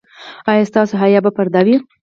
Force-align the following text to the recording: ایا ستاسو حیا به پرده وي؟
ایا 0.49 0.69
ستاسو 0.69 0.93
حیا 1.01 1.19
به 1.25 1.31
پرده 1.37 1.61
وي؟ 1.65 1.75